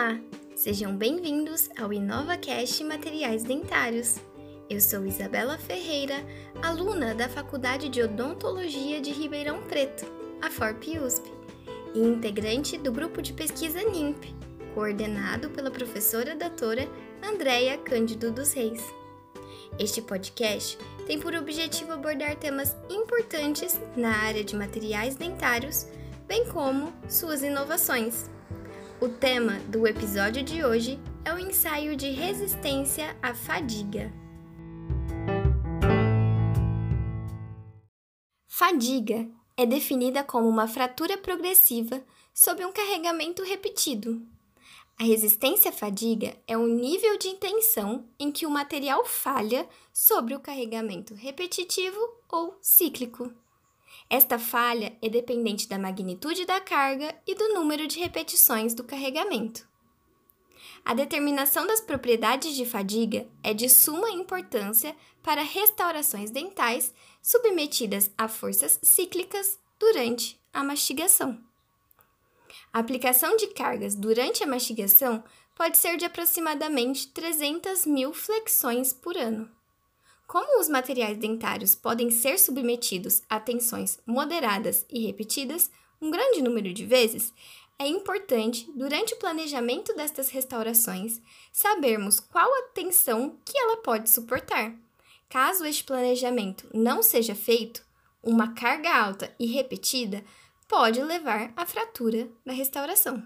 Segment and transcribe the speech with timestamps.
[0.00, 0.18] Olá,
[0.56, 4.16] sejam bem-vindos ao InovaCast Materiais Dentários.
[4.70, 6.24] Eu sou Isabela Ferreira,
[6.62, 10.10] aluna da Faculdade de Odontologia de Ribeirão Preto,
[10.40, 11.30] a FORP USP,
[11.94, 14.34] e integrante do grupo de pesquisa NIMP,
[14.72, 16.88] coordenado pela professora doutora
[17.22, 18.82] Andréia Cândido dos Reis.
[19.78, 25.86] Este podcast tem por objetivo abordar temas importantes na área de materiais dentários,
[26.26, 28.30] bem como suas inovações.
[29.02, 34.12] O tema do episódio de hoje é o ensaio de resistência à fadiga.
[38.46, 39.26] Fadiga
[39.56, 42.04] é definida como uma fratura progressiva
[42.34, 44.20] sob um carregamento repetido.
[44.98, 50.34] A resistência à fadiga é o nível de tensão em que o material falha sobre
[50.34, 51.98] o carregamento repetitivo
[52.30, 53.32] ou cíclico.
[54.08, 59.68] Esta falha é dependente da magnitude da carga e do número de repetições do carregamento.
[60.84, 68.28] A determinação das propriedades de fadiga é de suma importância para restaurações dentais submetidas a
[68.28, 71.38] forças cíclicas durante a mastigação.
[72.72, 75.22] A aplicação de cargas durante a mastigação
[75.54, 79.50] pode ser de aproximadamente 300 mil flexões por ano.
[80.30, 85.68] Como os materiais dentários podem ser submetidos a tensões moderadas e repetidas
[86.00, 87.34] um grande número de vezes,
[87.76, 91.20] é importante, durante o planejamento destas restaurações,
[91.50, 94.72] sabermos qual a tensão que ela pode suportar.
[95.28, 97.84] Caso este planejamento não seja feito,
[98.22, 100.24] uma carga alta e repetida
[100.68, 103.20] pode levar à fratura da restauração.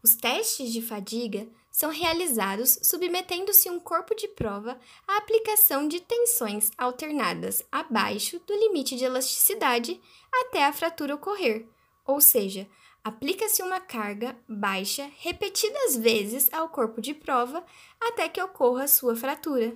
[0.00, 4.78] Os testes de fadiga são realizados submetendo-se um corpo de prova
[5.08, 9.98] à aplicação de tensões alternadas abaixo do limite de elasticidade
[10.30, 11.66] até a fratura ocorrer,
[12.06, 12.68] ou seja,
[13.02, 17.64] aplica-se uma carga baixa repetidas vezes ao corpo de prova
[17.98, 19.74] até que ocorra sua fratura.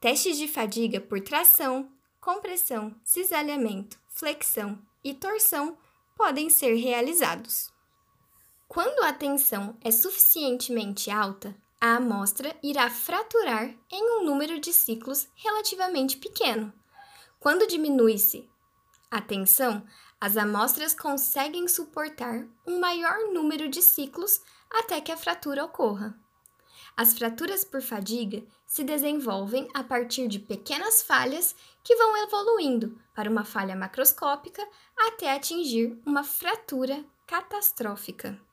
[0.00, 5.76] Testes de fadiga por tração, compressão, cisalhamento, flexão e torção
[6.16, 7.75] podem ser realizados.
[8.68, 15.28] Quando a tensão é suficientemente alta, a amostra irá fraturar em um número de ciclos
[15.34, 16.72] relativamente pequeno.
[17.38, 18.48] Quando diminui-se
[19.10, 19.86] a tensão,
[20.20, 24.40] as amostras conseguem suportar um maior número de ciclos
[24.70, 26.18] até que a fratura ocorra.
[26.96, 31.54] As fraturas por fadiga se desenvolvem a partir de pequenas falhas
[31.84, 34.66] que vão evoluindo para uma falha macroscópica
[34.96, 38.45] até atingir uma fratura catastrófica.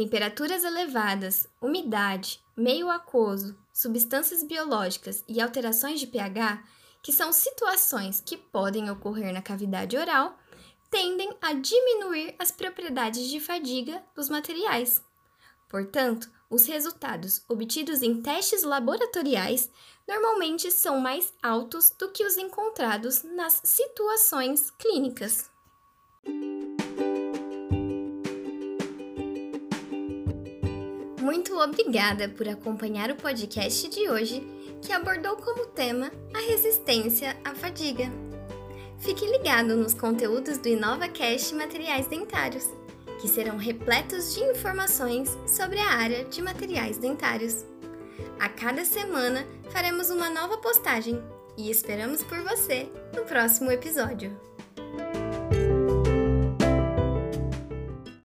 [0.00, 6.64] Temperaturas elevadas, umidade, meio aquoso, substâncias biológicas e alterações de pH,
[7.02, 10.38] que são situações que podem ocorrer na cavidade oral,
[10.90, 15.04] tendem a diminuir as propriedades de fadiga dos materiais.
[15.68, 19.70] Portanto, os resultados obtidos em testes laboratoriais
[20.08, 25.50] normalmente são mais altos do que os encontrados nas situações clínicas.
[31.30, 34.44] Muito obrigada por acompanhar o podcast de hoje,
[34.82, 38.10] que abordou como tema a resistência à fadiga.
[38.98, 42.68] Fique ligado nos conteúdos do InovaCast Materiais Dentários,
[43.20, 47.64] que serão repletos de informações sobre a área de materiais dentários.
[48.40, 51.22] A cada semana faremos uma nova postagem
[51.56, 54.36] e esperamos por você no próximo episódio.